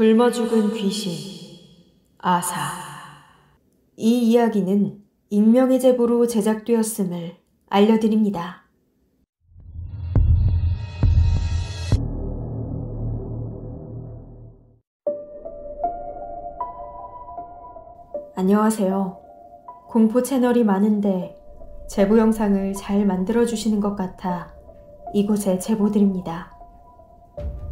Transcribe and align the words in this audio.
굶어 0.00 0.30
죽은 0.30 0.72
귀신 0.72 1.12
아사 2.16 2.54
이 3.98 4.30
이야기는 4.30 4.98
익명의 5.28 5.78
제보로 5.78 6.26
제작되었음을 6.26 7.36
알려드립니다. 7.68 8.64
안녕하세요. 18.36 19.20
공포 19.86 20.22
채널이 20.22 20.64
많은데 20.64 21.38
제보 21.90 22.16
영상을 22.16 22.72
잘 22.72 23.04
만들어 23.04 23.44
주시는 23.44 23.80
것 23.80 23.96
같아 23.96 24.54
이곳에 25.12 25.58
제보드립니다. 25.58 26.56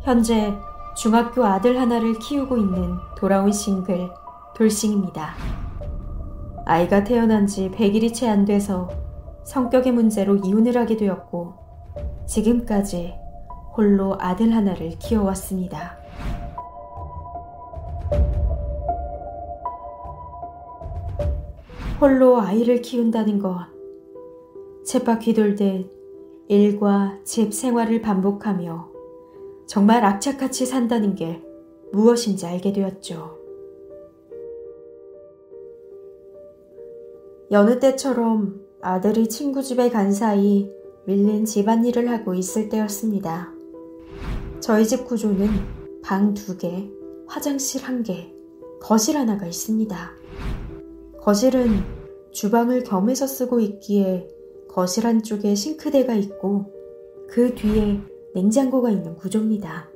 현재 0.02 0.52
중학교 0.98 1.44
아들 1.44 1.80
하나를 1.80 2.18
키우고 2.18 2.56
있는 2.56 2.96
돌아온 3.16 3.52
싱글 3.52 4.10
돌싱입니다. 4.56 5.32
아이가 6.66 7.04
태어난 7.04 7.46
지 7.46 7.70
100일이 7.70 8.12
채 8.12 8.26
안 8.28 8.44
돼서 8.44 8.88
성격의 9.44 9.92
문제로 9.92 10.34
이혼을 10.34 10.76
하게 10.76 10.96
되었고 10.96 11.54
지금까지 12.26 13.14
홀로 13.76 14.16
아들 14.18 14.52
하나를 14.52 14.98
키워왔습니다. 14.98 15.96
홀로 22.00 22.40
아이를 22.40 22.82
키운다는 22.82 23.38
것. 23.38 23.56
쳇바퀴 24.84 25.34
돌듯 25.34 25.96
일과 26.48 27.16
집 27.24 27.54
생활을 27.54 28.02
반복하며 28.02 28.97
정말 29.68 30.02
악착같이 30.02 30.64
산다는 30.64 31.14
게 31.14 31.42
무엇인지 31.92 32.46
알게 32.46 32.72
되었죠. 32.72 33.36
여느 37.50 37.78
때처럼 37.78 38.62
아들이 38.80 39.28
친구 39.28 39.62
집에 39.62 39.90
간 39.90 40.10
사이 40.10 40.70
밀린 41.04 41.44
집안일을 41.44 42.08
하고 42.10 42.32
있을 42.32 42.70
때였습니다. 42.70 43.52
저희 44.60 44.86
집 44.86 45.04
구조는 45.04 45.48
방 46.02 46.32
두 46.32 46.56
개, 46.56 46.88
화장실 47.26 47.82
한 47.84 48.02
개, 48.02 48.32
거실 48.80 49.18
하나가 49.18 49.46
있습니다. 49.46 50.12
거실은 51.20 51.82
주방을 52.32 52.84
겸해서 52.84 53.26
쓰고 53.26 53.60
있기에 53.60 54.28
거실 54.70 55.04
한쪽에 55.04 55.54
싱크대가 55.54 56.14
있고 56.14 56.72
그 57.28 57.54
뒤에 57.54 58.00
냉장고가 58.34 58.90
있는 58.90 59.16
구조입니다. 59.16 59.88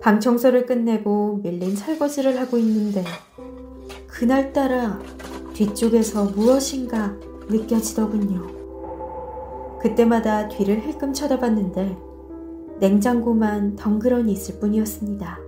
방 0.00 0.20
청소를 0.20 0.66
끝내고 0.66 1.40
밀린 1.42 1.74
설거지를 1.74 2.38
하고 2.38 2.58
있는데 2.58 3.02
그날따라 4.06 5.00
뒤쪽에서 5.54 6.26
무엇인가 6.26 7.16
느껴지더군요. 7.48 9.78
그때마다 9.80 10.48
뒤를 10.48 10.80
힐끔 10.80 11.12
쳐다봤는데 11.12 11.96
냉장고만 12.80 13.76
덩그러니 13.76 14.32
있을 14.32 14.60
뿐이었습니다. 14.60 15.38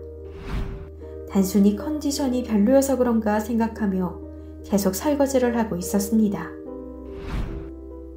단순히 1.30 1.76
컨디션이 1.76 2.42
별로여서 2.42 2.96
그런가 2.96 3.38
생각하며 3.38 4.18
계속 4.64 4.94
설거지를 4.94 5.56
하고 5.56 5.76
있었습니다. 5.76 6.48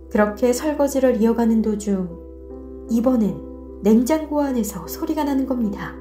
그렇게 0.10 0.54
설거지를 0.54 1.22
이어가는 1.22 1.62
도중 1.62 2.23
이번엔 2.94 3.82
냉장고 3.82 4.42
안에서 4.42 4.88
소리가 4.88 5.24
나는 5.24 5.48
겁니다. 5.48 5.96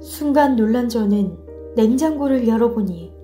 순간 0.00 0.56
놀란 0.56 0.88
저는 0.88 1.38
냉장고를 1.76 2.48
열어보니 2.48 3.14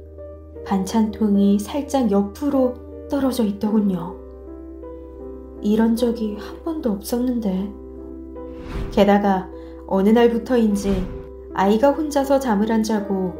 반찬통이 0.64 1.58
살짝 1.58 2.12
옆으로 2.12 2.74
떨어져 3.10 3.42
있더군요. 3.42 4.16
이런 5.60 5.96
적이 5.96 6.36
한 6.38 6.62
번도 6.62 6.92
없었는데. 6.92 7.72
게다가 8.92 9.50
어느 9.88 10.10
날부터인지 10.10 11.04
아이가 11.52 11.90
혼자서 11.90 12.38
잠을 12.38 12.70
안 12.70 12.84
자고 12.84 13.34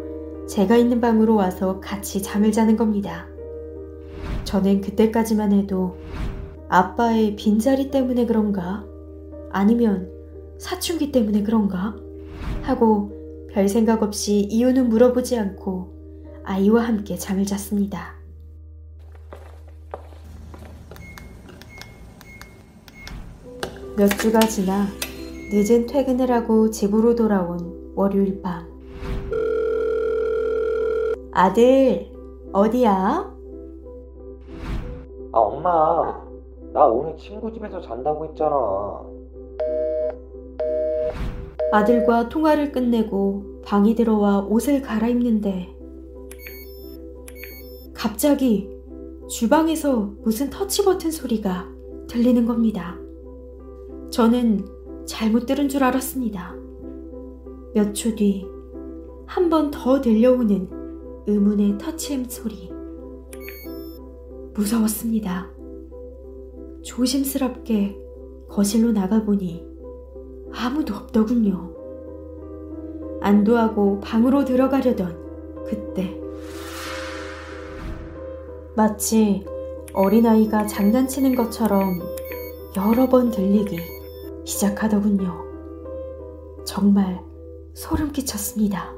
제가 0.49 0.77
있는 0.77 1.01
방으로 1.01 1.37
와서 1.37 1.79
같이 1.79 2.23
잠을 2.23 2.51
자는 2.51 2.77
겁니다. 2.77 3.29
저는 4.47 4.81
그때까지만 4.81 5.53
해도 5.53 5.99
아빠의 6.69 7.35
빈자리 7.37 7.91
때문에 7.91 8.27
그런가? 8.27 8.85
아니면 9.51 10.09
사춘기 10.59 11.11
때문에 11.11 11.43
그런가? 11.43 11.97
하고 12.63 13.13
별 13.53 13.69
생각 13.69 14.03
없이 14.03 14.41
이유는 14.49 14.89
물어보지 14.89 15.37
않고 15.37 15.93
아이와 16.45 16.83
함께 16.85 17.17
잠을 17.17 17.45
잤습니다. 17.45 18.15
몇 23.97 24.09
주가 24.19 24.39
지나 24.41 24.87
늦은 25.51 25.87
퇴근을 25.87 26.31
하고 26.31 26.71
집으로 26.71 27.17
돌아온 27.17 27.93
월요일 27.97 28.43
밤. 28.43 28.65
아들, 31.33 32.13
어디야? 32.53 33.36
아, 35.37 35.41
엄마. 35.41 36.19
나 36.73 36.87
오늘 36.87 37.15
친구 37.19 37.53
집에서 37.53 37.79
잔다고 37.79 38.25
했잖아. 38.25 39.03
아들과 41.73 42.31
통화를 42.31 42.73
끝내고 42.73 43.61
방에 43.63 43.95
들어와 43.95 44.41
옷을 44.41 44.81
갈아입는데 44.81 45.77
갑자기 47.93 48.71
주방에서 49.29 50.11
무슨 50.23 50.49
터치 50.49 50.87
버튼 50.87 51.11
소리가 51.11 51.69
들리는 52.09 52.47
겁니다. 52.47 52.97
저는 54.11 54.65
잘못 55.05 55.45
들은 55.45 55.69
줄 55.69 55.85
알았습니다. 55.85 56.55
몇 57.75 57.93
초 57.93 58.15
뒤 58.17 58.47
한 59.27 59.51
번 59.51 59.71
더 59.71 60.01
들려오는 60.01 60.71
의문의 61.27 61.77
터치햄 61.77 62.25
소리. 62.25 62.76
무서웠습니다. 64.57 65.51
조심스럽게 66.83 67.95
거실로 68.49 68.93
나가보니 68.93 69.67
아무도 70.55 70.95
없더군요. 70.95 71.75
안도하고 73.21 74.01
방으로 74.01 74.45
들어가려던 74.47 75.65
그때. 75.67 76.19
마치 78.75 79.45
어린아이가 79.93 80.67
장난치는 80.67 81.35
것처럼 81.35 82.01
여러 82.77 83.09
번 83.09 83.31
들리기 83.31 83.79
시작하더군요. 84.45 85.45
정말 86.65 87.23
소름 87.75 88.13
끼쳤습니다. 88.13 88.95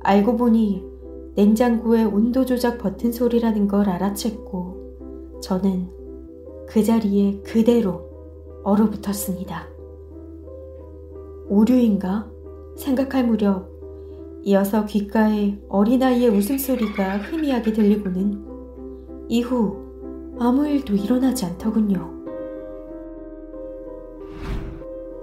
알고 0.00 0.36
보니 0.36 0.93
냉장고의 1.36 2.04
온도 2.04 2.44
조작 2.44 2.78
버튼 2.78 3.10
소리라는 3.10 3.66
걸 3.66 3.86
알아챘고 3.86 5.40
저는 5.42 5.88
그 6.66 6.82
자리에 6.82 7.40
그대로 7.42 8.08
얼어붙었습니다. 8.62 9.68
오류인가 11.48 12.30
생각할 12.76 13.26
무렵 13.26 13.68
이어서 14.44 14.84
귓가에 14.84 15.58
어린아이의 15.68 16.28
웃음소리가 16.28 17.18
희미하게 17.18 17.72
들리고는 17.72 18.44
이후 19.28 19.76
아무 20.38 20.66
일도 20.66 20.94
일어나지 20.94 21.46
않더군요. 21.46 22.12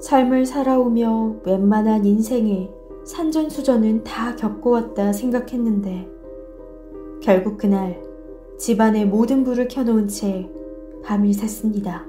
삶을 0.02 0.46
살아오며 0.46 1.36
웬만한 1.46 2.06
인생에 2.06 2.70
산전수전은 3.06 4.04
다 4.04 4.36
겪어왔다 4.36 5.14
생각했는데 5.14 6.10
결국 7.22 7.58
그날 7.58 8.02
집안의 8.58 9.08
모든 9.08 9.44
불을 9.44 9.68
켜놓은 9.68 10.08
채 10.08 10.50
밤을 11.04 11.30
샜습니다. 11.32 12.06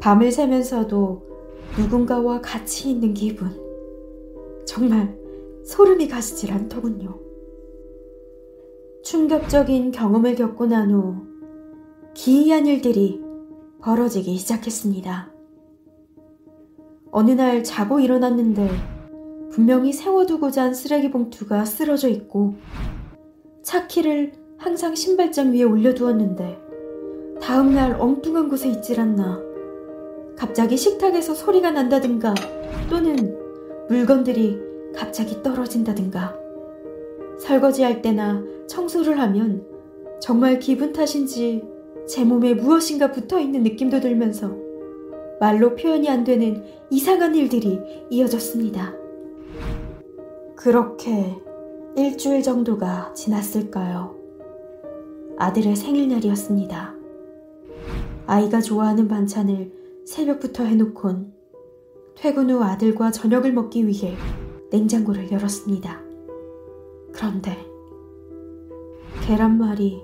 밤을 0.00 0.30
새면서도 0.30 1.22
누군가와 1.78 2.40
같이 2.40 2.90
있는 2.90 3.14
기분. 3.14 3.50
정말 4.66 5.18
소름이 5.64 6.08
가시질 6.08 6.52
않더군요. 6.52 7.18
충격적인 9.02 9.92
경험을 9.92 10.34
겪고 10.34 10.66
난 10.66 10.90
후 10.90 11.16
기이한 12.14 12.66
일들이 12.66 13.22
벌어지기 13.80 14.36
시작했습니다. 14.36 15.37
어느 17.10 17.32
날 17.32 17.64
자고 17.64 18.00
일어났는데 18.00 18.68
분명히 19.50 19.92
세워두고 19.92 20.50
잔 20.50 20.74
쓰레기 20.74 21.10
봉투가 21.10 21.64
쓰러져 21.64 22.08
있고 22.08 22.54
차키를 23.62 24.32
항상 24.56 24.94
신발장 24.94 25.52
위에 25.52 25.62
올려두었는데 25.62 26.58
다음날 27.40 27.96
엉뚱한 28.00 28.48
곳에 28.48 28.68
있질 28.68 29.00
않나. 29.00 29.40
갑자기 30.36 30.76
식탁에서 30.76 31.34
소리가 31.34 31.70
난다든가 31.70 32.34
또는 32.90 33.36
물건들이 33.88 34.60
갑자기 34.94 35.42
떨어진다든가. 35.42 36.36
설거지할 37.40 38.02
때나 38.02 38.42
청소를 38.66 39.18
하면 39.20 39.64
정말 40.20 40.58
기분 40.58 40.92
탓인지 40.92 41.64
제 42.06 42.24
몸에 42.24 42.54
무엇인가 42.54 43.12
붙어 43.12 43.38
있는 43.38 43.62
느낌도 43.62 44.00
들면서 44.00 44.67
말로 45.40 45.74
표현이 45.76 46.08
안 46.08 46.24
되는 46.24 46.64
이상한 46.90 47.34
일들이 47.34 47.80
이어졌습니다. 48.10 48.94
그렇게 50.56 51.36
일주일 51.96 52.42
정도가 52.42 53.12
지났을까요? 53.14 54.16
아들의 55.38 55.76
생일날이었습니다. 55.76 56.94
아이가 58.26 58.60
좋아하는 58.60 59.08
반찬을 59.08 59.72
새벽부터 60.04 60.64
해놓곤 60.64 61.32
퇴근 62.16 62.50
후 62.50 62.62
아들과 62.62 63.10
저녁을 63.12 63.52
먹기 63.52 63.86
위해 63.86 64.16
냉장고를 64.70 65.30
열었습니다. 65.30 66.02
그런데 67.12 67.56
계란말이, 69.26 70.02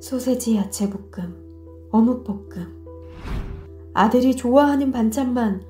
소세지 0.00 0.56
야채 0.56 0.88
볶음, 0.88 1.88
어묵 1.90 2.24
볶음, 2.24 2.83
아들이 3.94 4.34
좋아하는 4.34 4.90
반찬만 4.90 5.62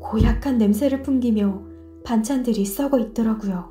고약한 0.00 0.56
냄새를 0.56 1.02
풍기며 1.02 1.62
반찬들이 2.02 2.64
썩어 2.64 2.98
있더라고요. 2.98 3.70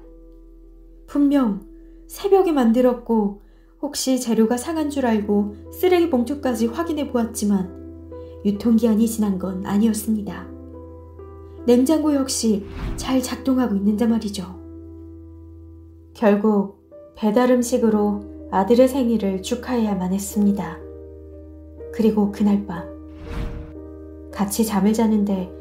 분명 1.08 1.66
새벽에 2.06 2.52
만들었고 2.52 3.42
혹시 3.82 4.20
재료가 4.20 4.56
상한 4.58 4.92
줄 4.92 5.08
알고 5.08 5.56
쓰레기 5.72 6.12
봉투까지 6.12 6.68
확인해 6.68 7.12
보았지만 7.12 8.42
유통기한이 8.46 9.08
지난 9.08 9.40
건 9.40 9.66
아니었습니다. 9.66 10.48
냉장고 11.66 12.14
역시 12.14 12.66
잘 12.98 13.22
작동하고 13.22 13.76
있는데 13.76 14.06
말이죠. 14.06 14.46
결국 16.14 16.88
배달 17.16 17.52
음식으로 17.52 18.48
아들의 18.52 18.88
생일을 18.88 19.42
축하해야만 19.42 20.14
했습니다. 20.14 20.78
그리고 21.94 22.32
그날 22.32 22.66
밤, 22.68 22.97
같이 24.38 24.63
잠을 24.63 24.94
자는데 24.94 25.51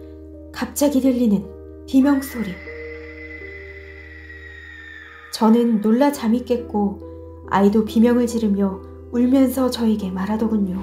갑자기 0.52 1.00
들리는 1.00 1.42
비명 1.86 2.20
소리. 2.20 2.50
저는 5.32 5.80
놀라 5.80 6.12
잠이 6.12 6.44
깼고 6.44 7.46
아이도 7.48 7.86
비명을 7.86 8.26
지르며 8.26 8.82
울면서 9.12 9.70
저에게 9.70 10.10
말하더군요. 10.10 10.82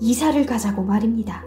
이사를 0.00 0.44
가자고 0.44 0.82
말입니다. 0.82 1.44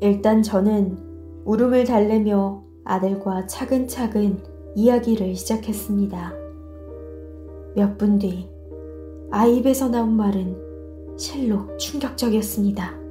일단 0.00 0.42
저는 0.42 0.96
울음을 1.44 1.84
달래며 1.84 2.64
아들과 2.84 3.46
차근차근 3.46 4.42
이야기를 4.76 5.36
시작했습니다. 5.36 6.32
몇 7.74 7.98
분 7.98 8.18
뒤 8.18 8.48
아이 9.30 9.58
입에서 9.58 9.90
나온 9.90 10.16
말은 10.16 10.56
실로 11.18 11.76
충격적이었습니다. 11.76 13.05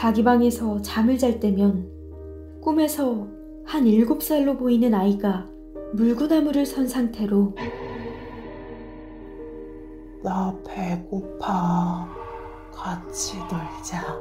자기 0.00 0.24
방에서 0.24 0.80
잠을 0.80 1.18
잘 1.18 1.38
때면 1.38 1.86
꿈에서 2.62 3.28
한 3.66 3.86
일곱 3.86 4.22
살로 4.22 4.56
보이는 4.56 4.94
아이가 4.94 5.46
물구나무를 5.92 6.64
선 6.64 6.88
상태로 6.88 7.54
나 10.22 10.56
배고파. 10.66 12.08
같이 12.72 13.36
놀자. 13.40 14.18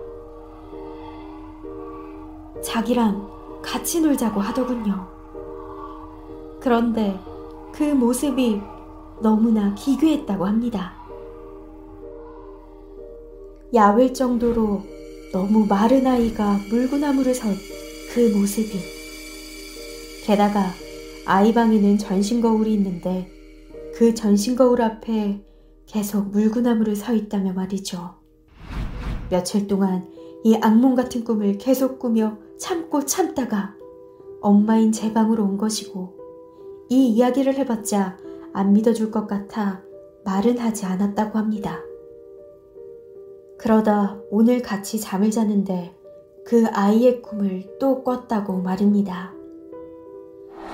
자기랑 2.61 3.61
같이 3.61 4.01
놀자고 4.01 4.41
하더군요. 4.41 5.07
그런데 6.59 7.17
그 7.71 7.83
모습이 7.83 8.61
너무나 9.21 9.73
기괴했다고 9.75 10.45
합니다. 10.45 10.91
야외 13.73 14.11
정도로 14.11 14.98
너무 15.31 15.65
마른 15.65 16.05
아이가 16.07 16.59
물구나무를 16.69 17.33
선 17.33 17.55
그 18.13 18.35
모습이. 18.35 18.79
게다가 20.25 20.71
아이 21.25 21.53
방에는 21.53 21.99
전신 21.99 22.41
거울이 22.41 22.73
있는데 22.73 23.31
그 23.95 24.15
전신 24.15 24.55
거울 24.55 24.81
앞에 24.81 25.45
계속 25.85 26.29
물구나무를 26.31 26.95
서 26.95 27.13
있다며 27.13 27.53
말이죠. 27.53 28.15
며칠 29.29 29.67
동안 29.67 30.07
이 30.43 30.57
악몽 30.59 30.95
같은 30.95 31.23
꿈을 31.23 31.57
계속 31.59 31.99
꾸며 31.99 32.37
참고 32.57 33.05
참다가 33.05 33.75
엄마인 34.41 34.91
제 34.91 35.13
방으로 35.13 35.43
온 35.43 35.57
것이고 35.57 36.17
이 36.89 37.09
이야기를 37.09 37.55
해봤자 37.55 38.17
안 38.53 38.73
믿어줄 38.73 39.11
것 39.11 39.27
같아 39.27 39.83
말은 40.25 40.57
하지 40.57 40.85
않았다고 40.85 41.37
합니다. 41.37 41.79
그러다 43.59 44.17
오늘 44.31 44.61
같이 44.61 44.99
잠을 44.99 45.31
자는데 45.31 45.93
그 46.45 46.65
아이의 46.73 47.21
꿈을 47.21 47.77
또 47.77 48.03
꿨다고 48.03 48.61
말입니다. 48.61 49.33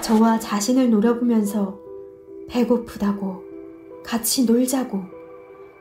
저와 0.02 0.40
자신을 0.40 0.92
노려보면서 0.92 1.80
배고프다고 2.48 3.44
같이 4.04 4.46
놀자고 4.46 5.02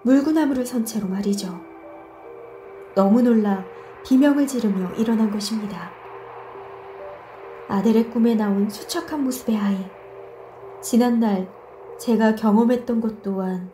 물구나무를 0.03 0.65
선 0.65 0.87
채로 0.87 1.07
말이죠. 1.07 1.61
너무 2.95 3.21
놀라 3.21 3.65
비명을 4.07 4.47
지르며 4.47 4.95
일어난 4.95 5.31
것입니다. 5.31 5.91
아들의 7.69 8.11
꿈에 8.11 8.35
나온 8.35 8.71
수척한 8.71 9.25
모습의 9.25 9.57
아이. 9.59 9.77
지난날 10.81 11.49
제가 11.99 12.35
경험했던 12.35 13.01
것 13.03 13.23
또한 13.23 13.71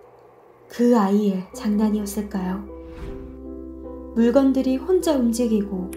그 0.68 0.98
아이의 0.98 1.46
장난이었을까요? 1.54 2.79
물건들이 4.14 4.76
혼자 4.76 5.16
움직이고 5.16 5.90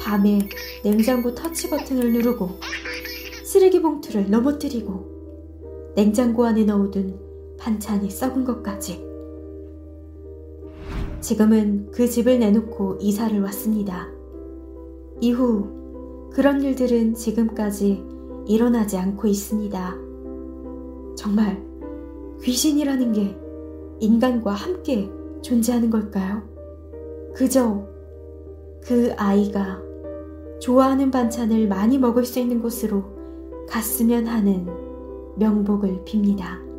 밤에 0.00 0.40
냉장고 0.84 1.34
터치 1.34 1.70
버튼을 1.70 2.12
누르고 2.12 2.50
쓰레기 3.44 3.80
봉투를 3.80 4.30
넘어뜨리고 4.30 5.92
냉장고 5.94 6.44
안에 6.44 6.64
넣어둔 6.64 7.18
반찬이 7.58 8.10
썩은 8.10 8.44
것까지. 8.44 9.04
지금은 11.20 11.90
그 11.92 12.08
집을 12.08 12.40
내놓고 12.40 12.98
이사를 13.00 13.40
왔습니다. 13.42 14.08
이후 15.20 16.30
그런 16.32 16.62
일들은 16.62 17.14
지금까지 17.14 18.02
일어나지 18.46 18.96
않고 18.96 19.28
있습니다. 19.28 19.96
정말 21.16 21.62
귀신이라는 22.42 23.12
게 23.12 23.36
인간과 24.00 24.52
함께 24.52 25.08
존재하는 25.42 25.90
걸까요? 25.90 26.51
그저 27.34 27.86
그 28.82 29.12
아이가 29.16 29.80
좋아하는 30.60 31.10
반찬을 31.10 31.68
많이 31.68 31.98
먹을 31.98 32.24
수 32.24 32.38
있는 32.38 32.60
곳으로 32.60 33.04
갔으면 33.68 34.26
하는 34.26 34.66
명복을 35.36 36.04
빕니다. 36.04 36.71